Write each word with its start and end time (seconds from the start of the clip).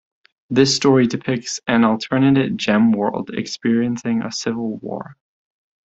This 0.49 0.75
story 0.75 1.05
depicts 1.05 1.59
an 1.67 1.83
alternate 1.83 2.57
Gemworld 2.57 3.37
experiencing 3.37 4.23
a 4.23 4.31
civil 4.31 4.77
war. 4.77 5.15